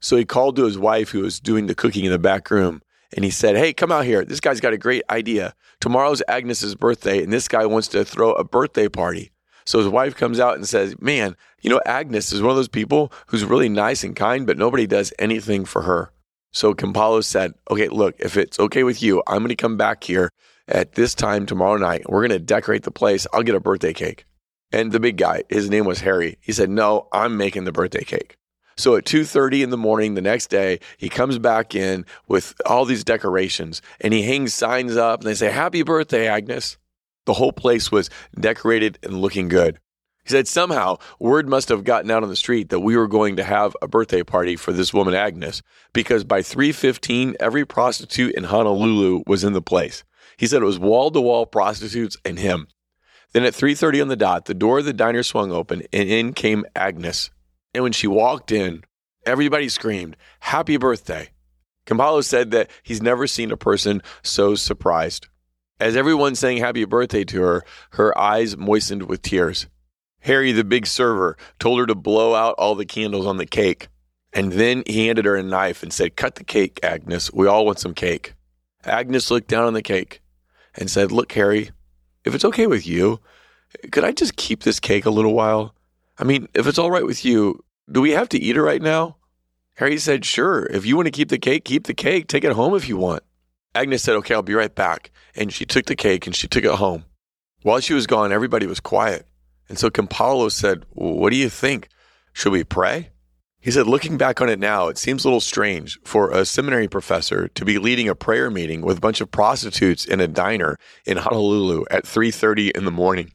So 0.00 0.16
he 0.16 0.24
called 0.24 0.56
to 0.56 0.64
his 0.64 0.78
wife, 0.78 1.10
who 1.10 1.20
was 1.20 1.40
doing 1.40 1.66
the 1.66 1.74
cooking 1.74 2.04
in 2.04 2.12
the 2.12 2.18
back 2.18 2.50
room, 2.50 2.82
and 3.14 3.24
he 3.24 3.30
said, 3.30 3.56
Hey, 3.56 3.72
come 3.72 3.92
out 3.92 4.04
here. 4.04 4.24
This 4.24 4.40
guy's 4.40 4.60
got 4.60 4.72
a 4.72 4.78
great 4.78 5.02
idea. 5.10 5.54
Tomorrow's 5.80 6.22
Agnes's 6.28 6.74
birthday, 6.74 7.22
and 7.22 7.32
this 7.32 7.48
guy 7.48 7.66
wants 7.66 7.88
to 7.88 8.04
throw 8.04 8.32
a 8.32 8.44
birthday 8.44 8.88
party. 8.88 9.30
So 9.66 9.78
his 9.78 9.88
wife 9.88 10.14
comes 10.14 10.38
out 10.38 10.56
and 10.56 10.68
says, 10.68 10.94
Man, 11.00 11.36
you 11.62 11.70
know, 11.70 11.80
Agnes 11.86 12.32
is 12.32 12.42
one 12.42 12.50
of 12.50 12.56
those 12.56 12.68
people 12.68 13.12
who's 13.28 13.44
really 13.44 13.68
nice 13.68 14.04
and 14.04 14.14
kind, 14.14 14.46
but 14.46 14.58
nobody 14.58 14.86
does 14.86 15.12
anything 15.18 15.64
for 15.64 15.82
her. 15.82 16.10
So 16.54 16.72
Campolo 16.72 17.22
said, 17.22 17.54
Okay, 17.70 17.88
look, 17.88 18.14
if 18.18 18.36
it's 18.36 18.58
okay 18.60 18.84
with 18.84 19.02
you, 19.02 19.22
I'm 19.26 19.38
going 19.38 19.48
to 19.48 19.56
come 19.56 19.76
back 19.76 20.04
here 20.04 20.30
at 20.68 20.94
this 20.94 21.14
time 21.14 21.46
tomorrow 21.46 21.76
night. 21.76 22.08
We're 22.08 22.26
going 22.26 22.38
to 22.38 22.44
decorate 22.44 22.84
the 22.84 22.90
place. 22.90 23.26
I'll 23.32 23.42
get 23.42 23.56
a 23.56 23.60
birthday 23.60 23.92
cake. 23.92 24.24
And 24.72 24.92
the 24.92 25.00
big 25.00 25.16
guy, 25.16 25.42
his 25.48 25.68
name 25.68 25.84
was 25.84 26.00
Harry. 26.00 26.38
He 26.40 26.52
said, 26.52 26.70
"No, 26.70 27.08
I'm 27.12 27.36
making 27.36 27.64
the 27.64 27.72
birthday 27.72 28.04
cake." 28.04 28.36
So 28.76 28.96
at 28.96 29.04
2:30 29.04 29.62
in 29.62 29.70
the 29.70 29.76
morning 29.76 30.14
the 30.14 30.22
next 30.22 30.48
day, 30.48 30.80
he 30.96 31.08
comes 31.08 31.38
back 31.38 31.74
in 31.74 32.06
with 32.28 32.54
all 32.66 32.84
these 32.84 33.04
decorations 33.04 33.82
and 34.00 34.14
he 34.14 34.22
hangs 34.22 34.54
signs 34.54 34.96
up 34.96 35.20
and 35.20 35.28
they 35.28 35.34
say, 35.34 35.50
"Happy 35.50 35.82
birthday, 35.82 36.26
Agnes." 36.26 36.78
The 37.26 37.34
whole 37.34 37.52
place 37.52 37.90
was 37.90 38.10
decorated 38.38 38.98
and 39.02 39.20
looking 39.20 39.48
good. 39.48 39.78
He 40.24 40.30
said 40.30 40.48
somehow 40.48 40.96
word 41.20 41.48
must 41.48 41.68
have 41.68 41.84
gotten 41.84 42.10
out 42.10 42.22
on 42.22 42.30
the 42.30 42.36
street 42.36 42.70
that 42.70 42.80
we 42.80 42.96
were 42.96 43.08
going 43.08 43.36
to 43.36 43.44
have 43.44 43.76
a 43.82 43.88
birthday 43.88 44.22
party 44.22 44.56
for 44.56 44.72
this 44.72 44.94
woman 44.94 45.14
Agnes 45.14 45.62
because 45.92 46.24
by 46.24 46.40
3:15 46.40 47.36
every 47.38 47.66
prostitute 47.66 48.34
in 48.34 48.44
Honolulu 48.44 49.22
was 49.26 49.44
in 49.44 49.52
the 49.52 49.60
place. 49.60 50.02
He 50.38 50.46
said 50.46 50.62
it 50.62 50.66
was 50.66 50.78
wall-to-wall 50.78 51.46
prostitutes 51.46 52.16
and 52.24 52.38
him. 52.38 52.68
Then 53.32 53.44
at 53.44 53.54
3:30 53.54 54.00
on 54.00 54.08
the 54.08 54.16
dot, 54.16 54.46
the 54.46 54.54
door 54.54 54.78
of 54.78 54.86
the 54.86 54.94
diner 54.94 55.22
swung 55.22 55.52
open 55.52 55.82
and 55.92 56.08
in 56.08 56.32
came 56.32 56.64
Agnes. 56.74 57.30
And 57.74 57.82
when 57.82 57.92
she 57.92 58.06
walked 58.06 58.50
in, 58.50 58.82
everybody 59.26 59.68
screamed, 59.68 60.16
"Happy 60.40 60.78
birthday." 60.78 61.32
Campolo 61.86 62.24
said 62.24 62.50
that 62.52 62.70
he's 62.82 63.02
never 63.02 63.26
seen 63.26 63.50
a 63.50 63.58
person 63.58 64.02
so 64.22 64.54
surprised. 64.54 65.28
As 65.78 65.96
everyone 65.96 66.34
sang 66.34 66.56
happy 66.58 66.86
birthday 66.86 67.24
to 67.24 67.42
her, 67.42 67.64
her 67.90 68.16
eyes 68.16 68.56
moistened 68.56 69.02
with 69.02 69.20
tears. 69.20 69.66
Harry, 70.24 70.52
the 70.52 70.64
big 70.64 70.86
server, 70.86 71.36
told 71.58 71.78
her 71.78 71.86
to 71.86 71.94
blow 71.94 72.34
out 72.34 72.54
all 72.56 72.74
the 72.74 72.86
candles 72.86 73.26
on 73.26 73.36
the 73.36 73.44
cake. 73.44 73.88
And 74.32 74.52
then 74.52 74.82
he 74.86 75.06
handed 75.06 75.26
her 75.26 75.36
a 75.36 75.42
knife 75.42 75.82
and 75.82 75.92
said, 75.92 76.16
Cut 76.16 76.36
the 76.36 76.44
cake, 76.44 76.80
Agnes. 76.82 77.30
We 77.32 77.46
all 77.46 77.66
want 77.66 77.78
some 77.78 77.92
cake. 77.92 78.32
Agnes 78.84 79.30
looked 79.30 79.48
down 79.48 79.64
on 79.64 79.74
the 79.74 79.82
cake 79.82 80.22
and 80.74 80.90
said, 80.90 81.12
Look, 81.12 81.30
Harry, 81.32 81.70
if 82.24 82.34
it's 82.34 82.44
okay 82.46 82.66
with 82.66 82.86
you, 82.86 83.20
could 83.92 84.04
I 84.04 84.12
just 84.12 84.36
keep 84.36 84.62
this 84.62 84.80
cake 84.80 85.04
a 85.04 85.10
little 85.10 85.34
while? 85.34 85.74
I 86.18 86.24
mean, 86.24 86.48
if 86.54 86.66
it's 86.66 86.78
all 86.78 86.90
right 86.90 87.04
with 87.04 87.24
you, 87.24 87.62
do 87.92 88.00
we 88.00 88.12
have 88.12 88.30
to 88.30 88.38
eat 88.38 88.56
it 88.56 88.62
right 88.62 88.80
now? 88.82 89.16
Harry 89.74 89.98
said, 89.98 90.24
Sure. 90.24 90.64
If 90.66 90.86
you 90.86 90.96
want 90.96 91.06
to 91.06 91.12
keep 91.12 91.28
the 91.28 91.38
cake, 91.38 91.66
keep 91.66 91.86
the 91.86 91.92
cake. 91.92 92.28
Take 92.28 92.44
it 92.44 92.52
home 92.52 92.74
if 92.74 92.88
you 92.88 92.96
want. 92.96 93.22
Agnes 93.74 94.02
said, 94.02 94.16
Okay, 94.16 94.34
I'll 94.34 94.40
be 94.40 94.54
right 94.54 94.74
back. 94.74 95.10
And 95.36 95.52
she 95.52 95.66
took 95.66 95.84
the 95.84 95.96
cake 95.96 96.26
and 96.26 96.34
she 96.34 96.48
took 96.48 96.64
it 96.64 96.70
home. 96.70 97.04
While 97.60 97.80
she 97.80 97.92
was 97.92 98.06
gone, 98.06 98.32
everybody 98.32 98.66
was 98.66 98.80
quiet. 98.80 99.26
And 99.74 99.78
so 99.80 99.90
Campolo 99.90 100.52
said, 100.52 100.84
What 100.90 101.30
do 101.30 101.36
you 101.36 101.48
think? 101.48 101.88
Should 102.32 102.52
we 102.52 102.62
pray? 102.62 103.10
He 103.60 103.72
said, 103.72 103.88
looking 103.88 104.16
back 104.16 104.40
on 104.40 104.48
it 104.48 104.60
now, 104.60 104.86
it 104.86 104.96
seems 104.96 105.24
a 105.24 105.26
little 105.26 105.40
strange 105.40 105.98
for 106.04 106.30
a 106.30 106.44
seminary 106.44 106.86
professor 106.86 107.48
to 107.48 107.64
be 107.64 107.78
leading 107.78 108.08
a 108.08 108.14
prayer 108.14 108.52
meeting 108.52 108.82
with 108.82 108.98
a 108.98 109.00
bunch 109.00 109.20
of 109.20 109.32
prostitutes 109.32 110.04
in 110.04 110.20
a 110.20 110.28
diner 110.28 110.76
in 111.04 111.16
Honolulu 111.16 111.86
at 111.90 112.06
3:30 112.06 112.70
in 112.70 112.84
the 112.84 112.92
morning. 112.92 113.32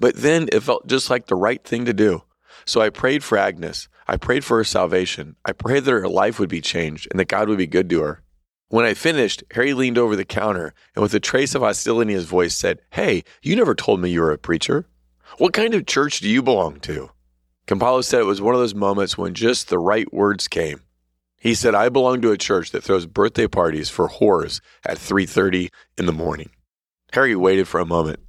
But 0.00 0.16
then 0.16 0.48
it 0.50 0.64
felt 0.64 0.88
just 0.88 1.08
like 1.08 1.26
the 1.26 1.36
right 1.36 1.62
thing 1.62 1.84
to 1.84 1.92
do. 1.92 2.24
So 2.66 2.80
I 2.80 2.90
prayed 2.90 3.22
for 3.22 3.38
Agnes. 3.38 3.88
I 4.08 4.16
prayed 4.16 4.44
for 4.44 4.56
her 4.56 4.64
salvation. 4.64 5.36
I 5.44 5.52
prayed 5.52 5.84
that 5.84 5.92
her 5.92 6.08
life 6.08 6.40
would 6.40 6.50
be 6.50 6.60
changed 6.60 7.06
and 7.12 7.20
that 7.20 7.28
God 7.28 7.48
would 7.48 7.58
be 7.58 7.68
good 7.68 7.88
to 7.90 8.00
her. 8.00 8.24
When 8.70 8.84
I 8.84 8.94
finished, 8.94 9.44
Harry 9.52 9.72
leaned 9.72 9.98
over 9.98 10.16
the 10.16 10.24
counter 10.24 10.74
and 10.96 11.02
with 11.04 11.14
a 11.14 11.20
trace 11.20 11.54
of 11.54 11.62
hostility 11.62 12.10
in 12.10 12.16
his 12.16 12.26
voice 12.26 12.56
said, 12.56 12.80
Hey, 12.90 13.22
you 13.40 13.54
never 13.54 13.76
told 13.76 14.00
me 14.00 14.10
you 14.10 14.20
were 14.20 14.32
a 14.32 14.36
preacher. 14.36 14.88
What 15.38 15.52
kind 15.52 15.74
of 15.74 15.86
church 15.86 16.20
do 16.20 16.28
you 16.28 16.42
belong 16.42 16.80
to? 16.80 17.10
Campolo 17.66 18.02
said 18.02 18.20
it 18.20 18.24
was 18.24 18.42
one 18.42 18.54
of 18.54 18.60
those 18.60 18.74
moments 18.74 19.16
when 19.16 19.32
just 19.32 19.68
the 19.68 19.78
right 19.78 20.12
words 20.12 20.48
came. 20.48 20.80
He 21.38 21.54
said, 21.54 21.74
I 21.74 21.88
belong 21.88 22.20
to 22.22 22.32
a 22.32 22.38
church 22.38 22.72
that 22.72 22.84
throws 22.84 23.06
birthday 23.06 23.46
parties 23.46 23.88
for 23.88 24.08
whores 24.08 24.60
at 24.84 24.98
3.30 24.98 25.70
in 25.96 26.06
the 26.06 26.12
morning. 26.12 26.50
Harry 27.12 27.34
waited 27.34 27.66
for 27.66 27.80
a 27.80 27.86
moment, 27.86 28.20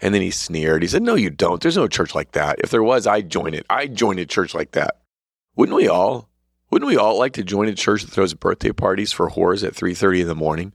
and 0.00 0.14
then 0.14 0.22
he 0.22 0.30
sneered. 0.30 0.82
He 0.82 0.88
said, 0.88 1.02
No, 1.02 1.14
you 1.14 1.30
don't. 1.30 1.60
There's 1.60 1.76
no 1.76 1.88
church 1.88 2.14
like 2.14 2.32
that. 2.32 2.60
If 2.60 2.70
there 2.70 2.82
was, 2.82 3.06
I'd 3.06 3.30
join 3.30 3.54
it. 3.54 3.66
I'd 3.68 3.96
join 3.96 4.18
a 4.18 4.26
church 4.26 4.54
like 4.54 4.72
that. 4.72 5.00
Wouldn't 5.56 5.76
we 5.76 5.88
all? 5.88 6.28
Wouldn't 6.70 6.88
we 6.88 6.96
all 6.96 7.18
like 7.18 7.32
to 7.32 7.42
join 7.42 7.68
a 7.68 7.74
church 7.74 8.02
that 8.02 8.10
throws 8.12 8.34
birthday 8.34 8.70
parties 8.70 9.12
for 9.12 9.30
whores 9.30 9.66
at 9.66 9.74
3.30 9.74 10.20
in 10.20 10.28
the 10.28 10.34
morning? 10.36 10.72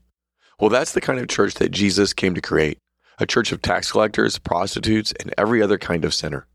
Well, 0.60 0.70
that's 0.70 0.92
the 0.92 1.00
kind 1.00 1.18
of 1.18 1.28
church 1.28 1.54
that 1.54 1.70
Jesus 1.70 2.12
came 2.12 2.34
to 2.34 2.42
create. 2.42 2.78
A 3.18 3.26
church 3.26 3.50
of 3.52 3.62
tax 3.62 3.92
collectors, 3.92 4.38
prostitutes, 4.38 5.12
and 5.20 5.32
every 5.38 5.62
other 5.62 5.78
kind 5.78 6.04
of 6.04 6.12
sinner. 6.12 6.46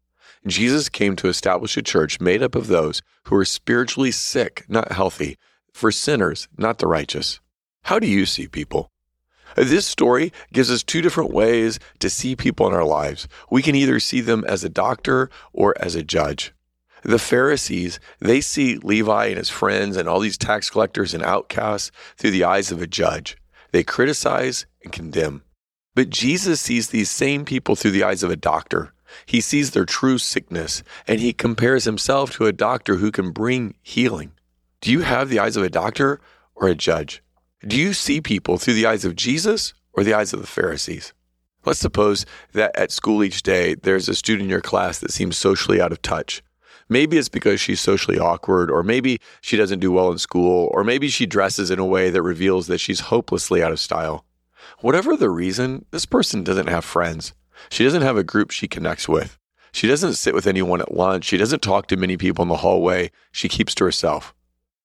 Jesus 0.46 0.90
came 0.90 1.16
to 1.16 1.28
establish 1.28 1.78
a 1.78 1.82
church 1.82 2.20
made 2.20 2.42
up 2.44 2.56
of 2.56 2.68
those 2.68 3.02
who 3.26 3.36
are 3.36 3.46
spiritually 3.46 4.12
sick, 4.12 4.66
not 4.68 4.92
healthy, 4.92 5.38
for 5.72 5.92
sinners, 5.92 6.48
not 6.58 6.80
the 6.80 6.88
righteous. 6.88 7.40
How 7.84 8.00
do 8.00 8.08
you 8.08 8.26
see 8.26 8.48
people? 8.48 8.92
This 9.56 9.86
story 9.86 10.32
gives 10.54 10.72
us 10.72 10.84
two 10.84 11.02
different 11.02 11.32
ways 11.32 11.80
to 12.00 12.10
see 12.10 12.36
people 12.36 12.68
in 12.68 12.74
our 12.74 12.86
lives. 12.86 13.28
We 13.50 13.62
can 13.62 13.76
either 13.76 14.00
see 14.00 14.22
them 14.22 14.46
as 14.48 14.64
a 14.64 14.70
doctor 14.70 15.30
or 15.54 15.76
as 15.80 15.96
a 15.96 16.04
judge. 16.04 16.54
The 17.04 17.20
Pharisees, 17.20 18.00
they 18.20 18.42
see 18.42 18.78
Levi 18.78 19.26
and 19.26 19.38
his 19.38 19.50
friends 19.50 19.98
and 19.98 20.08
all 20.08 20.20
these 20.20 20.38
tax 20.38 20.70
collectors 20.70 21.14
and 21.14 21.24
outcasts 21.24 21.92
through 22.18 22.32
the 22.32 22.44
eyes 22.44 22.72
of 22.72 22.82
a 22.82 22.88
judge. 22.88 23.38
They 23.72 23.84
criticize 23.84 24.68
and 24.84 24.92
condemn. 24.94 25.44
But 25.94 26.10
Jesus 26.10 26.62
sees 26.62 26.90
these 26.90 27.12
same 27.12 27.46
people 27.46 27.76
through 27.76 27.92
the 27.92 28.04
eyes 28.04 28.24
of 28.24 28.32
a 28.32 28.36
doctor. 28.36 28.94
He 29.26 29.42
sees 29.42 29.72
their 29.72 29.86
true 29.86 30.18
sickness 30.18 30.84
and 31.08 31.20
he 31.20 31.34
compares 31.34 31.84
himself 31.84 32.32
to 32.32 32.46
a 32.46 32.54
doctor 32.54 32.96
who 32.96 33.12
can 33.12 33.32
bring 33.32 33.76
healing. 33.82 34.32
Do 34.80 34.92
you 34.92 35.02
have 35.02 35.30
the 35.30 35.40
eyes 35.40 35.58
of 35.58 35.64
a 35.64 35.70
doctor 35.70 36.22
or 36.56 36.68
a 36.68 36.76
judge? 36.76 37.22
Do 37.68 37.78
you 37.78 37.94
see 37.94 38.22
people 38.22 38.58
through 38.58 38.76
the 38.76 38.86
eyes 38.86 39.06
of 39.06 39.16
Jesus 39.16 39.74
or 39.94 40.04
the 40.04 40.14
eyes 40.14 40.34
of 40.34 40.40
the 40.42 40.48
Pharisees? 40.48 41.14
Let's 41.66 41.80
suppose 41.80 42.26
that 42.54 42.76
at 42.76 42.92
school 42.92 43.24
each 43.24 43.44
day 43.44 43.76
there's 43.76 44.10
a 44.10 44.16
student 44.16 44.46
in 44.46 44.50
your 44.50 44.62
class 44.62 45.00
that 45.00 45.12
seems 45.12 45.38
socially 45.38 45.80
out 45.80 45.92
of 45.92 46.02
touch. 46.02 46.42
Maybe 46.90 47.18
it's 47.18 47.30
because 47.30 47.62
she's 47.62 47.80
socially 47.80 48.20
awkward, 48.20 48.72
or 48.72 48.84
maybe 48.84 49.22
she 49.40 49.56
doesn't 49.58 49.80
do 49.80 49.92
well 49.92 50.12
in 50.12 50.18
school, 50.18 50.70
or 50.74 50.84
maybe 50.84 51.08
she 51.08 51.26
dresses 51.26 51.72
in 51.72 51.80
a 51.80 51.86
way 51.86 52.10
that 52.10 52.22
reveals 52.22 52.68
that 52.68 52.80
she's 52.80 53.00
hopelessly 53.00 53.62
out 53.62 53.72
of 53.72 53.80
style. 53.80 54.26
Whatever 54.80 55.16
the 55.16 55.30
reason, 55.30 55.86
this 55.92 56.06
person 56.06 56.44
doesn't 56.44 56.70
have 56.70 56.86
friends. 56.86 57.34
She 57.70 57.84
doesn't 57.84 58.02
have 58.02 58.18
a 58.18 58.24
group 58.24 58.52
she 58.52 58.68
connects 58.68 59.08
with. 59.08 59.38
She 59.72 59.88
doesn't 59.88 60.16
sit 60.16 60.34
with 60.34 60.48
anyone 60.48 60.82
at 60.82 60.94
lunch. 60.94 61.26
She 61.26 61.38
doesn't 61.38 61.62
talk 61.62 61.88
to 61.88 61.98
many 61.98 62.18
people 62.18 62.44
in 62.44 62.50
the 62.50 62.58
hallway. 62.58 63.12
She 63.32 63.48
keeps 63.48 63.74
to 63.76 63.86
herself. 63.86 64.34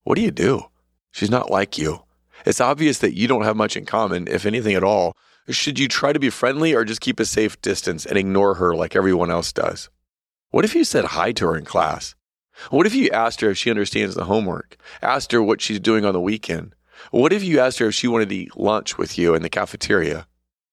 What 0.05 0.15
do 0.17 0.23
you 0.23 0.31
do? 0.31 0.67
She's 1.11 1.31
not 1.31 1.51
like 1.51 1.79
you. 1.79 2.03
It's 2.45 2.61
obvious 2.61 2.99
that 2.99 3.15
you 3.15 3.27
don't 3.27 3.45
have 3.45 3.57
much 3.57 3.77
in 3.77 3.87
common, 3.87 4.29
if 4.29 4.47
anything 4.47 4.75
at 4.75 4.85
all. 4.85 5.17
Should 5.49 5.79
you 5.79 5.89
try 5.89 6.13
to 6.13 6.21
be 6.21 6.31
friendly 6.31 6.75
or 6.75 6.85
just 6.85 7.01
keep 7.01 7.19
a 7.19 7.25
safe 7.25 7.61
distance 7.63 8.05
and 8.05 8.19
ignore 8.19 8.55
her 8.55 8.75
like 8.77 8.95
everyone 8.95 9.31
else 9.31 9.53
does? 9.53 9.89
What 10.51 10.65
if 10.65 10.75
you 10.75 10.85
said 10.85 11.05
hi 11.07 11.33
to 11.33 11.47
her 11.47 11.57
in 11.57 11.65
class? 11.65 12.15
What 12.71 12.87
if 12.87 12.95
you 12.95 13.11
asked 13.11 13.41
her 13.41 13.51
if 13.51 13.59
she 13.59 13.71
understands 13.71 14.15
the 14.15 14.25
homework? 14.25 14.77
Asked 15.03 15.33
her 15.33 15.43
what 15.43 15.61
she's 15.61 15.81
doing 15.81 16.05
on 16.05 16.13
the 16.13 16.21
weekend? 16.21 16.75
What 17.11 17.33
if 17.33 17.43
you 17.43 17.61
asked 17.61 17.79
her 17.79 17.89
if 17.89 17.95
she 17.95 18.09
wanted 18.09 18.29
to 18.31 18.37
eat 18.37 18.57
lunch 18.57 18.99
with 18.99 19.19
you 19.19 19.35
in 19.35 19.43
the 19.43 19.49
cafeteria? 19.49 20.27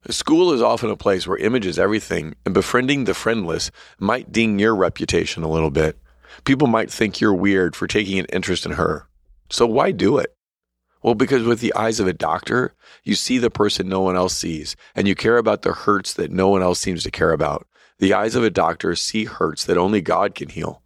School 0.10 0.52
is 0.52 0.62
often 0.62 0.90
a 0.90 0.98
place 0.98 1.26
where 1.26 1.38
image 1.38 1.66
is 1.66 1.80
everything, 1.80 2.36
and 2.46 2.54
befriending 2.54 3.06
the 3.06 3.14
friendless 3.14 3.72
might 4.00 4.32
ding 4.32 4.60
your 4.60 4.76
reputation 4.76 5.44
a 5.44 5.50
little 5.50 5.72
bit. 5.72 5.98
People 6.44 6.68
might 6.68 6.92
think 6.92 7.22
you're 7.22 7.34
weird 7.34 7.76
for 7.76 7.88
taking 7.88 8.20
an 8.20 8.26
interest 8.26 8.66
in 8.66 8.74
her. 8.74 9.08
So 9.50 9.66
why 9.66 9.92
do 9.92 10.18
it? 10.18 10.36
Well, 11.02 11.16
because 11.16 11.44
with 11.44 11.60
the 11.60 11.74
eyes 11.76 12.00
of 12.00 12.08
a 12.08 12.14
doctor, 12.14 12.74
you 13.04 13.16
see 13.16 13.38
the 13.38 13.50
person 13.50 13.88
no 13.88 14.02
one 14.02 14.16
else 14.16 14.36
sees, 14.36 14.76
and 14.96 15.08
you 15.08 15.16
care 15.16 15.38
about 15.38 15.62
the 15.62 15.74
hurts 15.74 16.14
that 16.14 16.32
no 16.32 16.50
one 16.50 16.62
else 16.62 16.80
seems 16.80 17.04
to 17.04 17.12
care 17.12 17.32
about. 17.32 17.68
The 18.00 18.14
eyes 18.14 18.36
of 18.36 18.44
a 18.44 18.50
doctor 18.50 18.96
see 18.96 19.26
hurts 19.26 19.64
that 19.66 19.78
only 19.78 20.02
God 20.02 20.36
can 20.36 20.50
heal. 20.50 20.82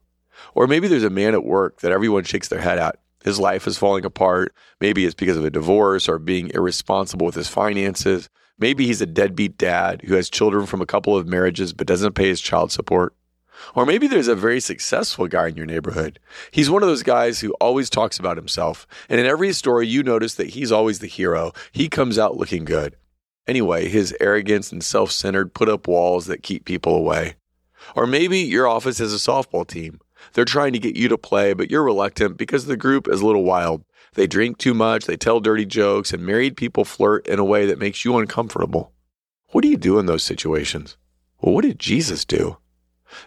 Or 0.54 0.68
maybe 0.68 0.88
there's 0.88 1.04
a 1.04 1.10
man 1.10 1.34
at 1.34 1.44
work 1.44 1.82
that 1.82 1.92
everyone 1.92 2.24
shakes 2.24 2.48
their 2.48 2.62
head 2.62 2.78
at. 2.78 3.00
His 3.28 3.42
life 3.42 3.68
is 3.68 3.78
falling 3.78 4.06
apart. 4.06 4.56
Maybe 4.80 5.04
it's 5.04 5.14
because 5.14 5.36
of 5.36 5.44
a 5.44 5.50
divorce 5.50 6.08
or 6.08 6.18
being 6.18 6.50
irresponsible 6.54 7.26
with 7.26 7.36
his 7.36 7.50
finances. 7.50 8.30
Maybe 8.58 8.86
he's 8.86 9.02
a 9.02 9.06
deadbeat 9.06 9.58
dad 9.58 10.02
who 10.06 10.16
has 10.16 10.30
children 10.30 10.66
from 10.66 10.82
a 10.82 10.86
couple 10.86 11.18
of 11.18 11.28
marriages 11.28 11.74
but 11.74 11.88
doesn't 11.88 12.16
pay 12.16 12.30
his 12.30 12.40
child 12.40 12.72
support. 12.72 13.14
Or 13.76 13.86
maybe 13.86 14.08
there's 14.08 14.30
a 14.30 14.36
very 14.36 14.62
successful 14.62 15.28
guy 15.28 15.50
in 15.50 15.58
your 15.58 15.66
neighborhood. 15.66 16.20
He's 16.52 16.70
one 16.70 16.84
of 16.84 16.88
those 16.88 17.04
guys 17.04 17.42
who 17.42 17.52
always 17.60 17.90
talks 17.90 18.18
about 18.18 18.38
himself. 18.38 18.88
And 19.10 19.20
in 19.20 19.26
every 19.26 19.52
story, 19.52 19.88
you 19.88 20.04
notice 20.04 20.36
that 20.36 20.52
he's 20.52 20.72
always 20.72 21.00
the 21.00 21.08
hero. 21.08 21.52
He 21.74 21.90
comes 21.90 22.18
out 22.18 22.38
looking 22.38 22.64
good. 22.64 22.96
Anyway, 23.46 23.90
his 23.90 24.16
arrogance 24.22 24.72
and 24.72 24.82
self 24.82 25.12
centered 25.12 25.54
put 25.54 25.68
up 25.68 25.86
walls 25.86 26.28
that 26.28 26.44
keep 26.44 26.64
people 26.64 26.96
away. 26.96 27.36
Or 27.94 28.08
maybe 28.08 28.40
your 28.40 28.70
office 28.70 29.00
has 29.00 29.14
a 29.14 29.18
softball 29.18 29.68
team. 29.68 30.00
They're 30.34 30.46
trying 30.46 30.74
to 30.74 30.80
get 30.80 30.96
you 30.96 31.08
to 31.10 31.18
play, 31.18 31.54
but 31.54 31.72
you're 31.72 31.84
reluctant 31.84 32.38
because 32.38 32.66
the 32.66 32.78
group 32.78 33.08
is 33.08 33.22
a 33.22 33.26
little 33.26 33.44
wild. 33.44 33.84
They 34.14 34.28
drink 34.28 34.58
too 34.58 34.74
much, 34.74 35.06
they 35.06 35.18
tell 35.18 35.40
dirty 35.40 35.66
jokes, 35.66 36.12
and 36.14 36.26
married 36.26 36.58
people 36.58 36.86
flirt 36.86 37.28
in 37.28 37.40
a 37.40 37.46
way 37.46 37.66
that 37.66 37.80
makes 37.80 38.04
you 38.04 38.18
uncomfortable. 38.18 38.94
What 39.52 39.62
do 39.62 39.68
you 39.68 39.78
do 39.78 40.00
in 40.00 40.06
those 40.06 40.24
situations? 40.24 40.98
Well, 41.40 41.54
what 41.54 41.64
did 41.64 41.80
Jesus 41.80 42.26
do? 42.26 42.58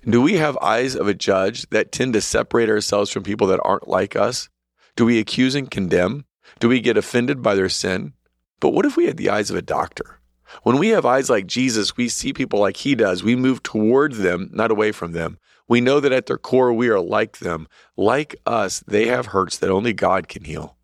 Do 0.09 0.21
we 0.21 0.35
have 0.35 0.59
eyes 0.59 0.95
of 0.95 1.09
a 1.09 1.15
judge 1.15 1.69
that 1.71 1.93
tend 1.93 2.13
to 2.15 2.21
separate 2.21 2.69
ourselves 2.69 3.11
from 3.11 3.23
people 3.23 3.47
that 3.49 3.61
aren't 3.65 3.89
like 3.89 4.17
us? 4.17 4.49
Do 4.97 5.05
we 5.05 5.19
accuse 5.19 5.55
and 5.55 5.71
condemn? 5.71 6.25
Do 6.59 6.69
we 6.69 6.81
get 6.81 6.97
offended 6.97 7.43
by 7.43 7.55
their 7.55 7.69
sin? 7.69 8.13
But 8.59 8.71
what 8.75 8.85
if 8.85 8.97
we 8.97 9.07
had 9.07 9.17
the 9.17 9.31
eyes 9.31 9.51
of 9.51 9.57
a 9.57 9.63
doctor? 9.63 10.21
When 10.63 10.79
we 10.79 10.89
have 10.89 11.07
eyes 11.07 11.31
like 11.31 11.47
Jesus, 11.47 11.97
we 11.97 12.09
see 12.09 12.33
people 12.33 12.59
like 12.59 12.79
he 12.79 12.95
does. 12.95 13.23
We 13.23 13.37
move 13.37 13.63
toward 13.63 14.15
them, 14.15 14.51
not 14.53 14.71
away 14.71 14.93
from 14.93 15.13
them. 15.13 15.39
We 15.71 15.81
know 15.81 16.01
that 16.01 16.11
at 16.11 16.27
their 16.27 16.37
core, 16.37 16.73
we 16.73 16.89
are 16.89 16.99
like 16.99 17.39
them. 17.39 17.69
Like 17.97 18.35
us, 18.45 18.81
they 18.89 19.07
have 19.07 19.27
hurts 19.27 19.57
that 19.59 19.71
only 19.71 19.93
God 19.93 20.27
can 20.27 20.43
heal. 20.43 20.77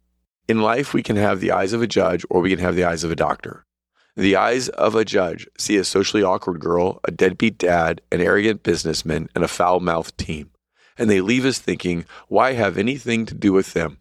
In 0.46 0.62
life, 0.62 0.94
we 0.94 1.02
can 1.02 1.16
have 1.16 1.40
the 1.40 1.50
eyes 1.50 1.72
of 1.72 1.82
a 1.82 1.88
judge 1.88 2.24
or 2.30 2.40
we 2.40 2.50
can 2.50 2.60
have 2.60 2.76
the 2.76 2.84
eyes 2.84 3.02
of 3.02 3.10
a 3.10 3.16
doctor. 3.16 3.66
The 4.14 4.36
eyes 4.36 4.68
of 4.68 4.94
a 4.94 5.04
judge 5.04 5.48
see 5.58 5.76
a 5.76 5.82
socially 5.82 6.22
awkward 6.22 6.60
girl, 6.60 7.00
a 7.02 7.10
deadbeat 7.10 7.58
dad, 7.58 8.00
an 8.12 8.20
arrogant 8.20 8.62
businessman, 8.62 9.28
and 9.34 9.42
a 9.42 9.48
foul 9.48 9.80
mouthed 9.80 10.16
team. 10.18 10.52
And 10.96 11.10
they 11.10 11.20
leave 11.20 11.44
us 11.44 11.58
thinking, 11.58 12.04
why 12.28 12.52
have 12.52 12.78
anything 12.78 13.26
to 13.26 13.34
do 13.34 13.52
with 13.52 13.72
them? 13.72 13.98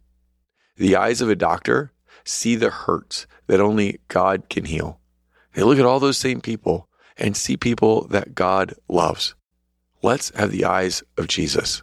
The 0.76 0.94
eyes 0.94 1.20
of 1.20 1.28
a 1.28 1.34
doctor 1.34 1.90
see 2.22 2.54
the 2.54 2.70
hurts 2.70 3.26
that 3.48 3.58
only 3.58 3.98
God 4.06 4.48
can 4.48 4.66
heal. 4.66 5.00
They 5.54 5.64
look 5.64 5.80
at 5.80 5.84
all 5.84 5.98
those 5.98 6.16
same 6.16 6.40
people 6.40 6.88
and 7.16 7.36
see 7.36 7.56
people 7.56 8.06
that 8.06 8.36
God 8.36 8.74
loves. 8.88 9.34
Let's 10.06 10.30
have 10.36 10.52
the 10.52 10.64
eyes 10.64 11.02
of 11.18 11.26
Jesus. 11.26 11.82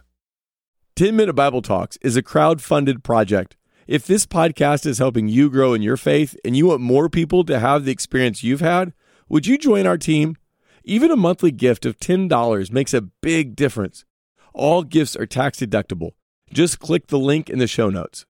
10 0.96 1.14
Minute 1.14 1.34
Bible 1.34 1.60
Talks 1.60 1.98
is 2.00 2.16
a 2.16 2.22
crowd 2.22 2.62
funded 2.62 3.04
project 3.04 3.54
if 3.86 4.06
this 4.06 4.24
podcast 4.24 4.86
is 4.86 4.96
helping 4.96 5.28
you 5.28 5.50
grow 5.50 5.74
in 5.74 5.82
your 5.82 5.98
faith 5.98 6.34
and 6.42 6.56
you 6.56 6.68
want 6.68 6.80
more 6.80 7.10
people 7.10 7.44
to 7.44 7.58
have 7.58 7.84
the 7.84 7.92
experience 7.92 8.42
you've 8.42 8.62
had, 8.62 8.94
would 9.28 9.46
you 9.46 9.58
join 9.58 9.86
our 9.86 9.98
team? 9.98 10.38
Even 10.84 11.10
a 11.10 11.16
monthly 11.16 11.50
gift 11.50 11.84
of 11.84 11.98
$10 11.98 12.72
makes 12.72 12.94
a 12.94 13.02
big 13.02 13.54
difference. 13.54 14.06
All 14.54 14.84
gifts 14.84 15.16
are 15.16 15.26
tax 15.26 15.58
deductible. 15.58 16.12
Just 16.50 16.78
click 16.78 17.08
the 17.08 17.18
link 17.18 17.50
in 17.50 17.58
the 17.58 17.66
show 17.66 17.90
notes. 17.90 18.24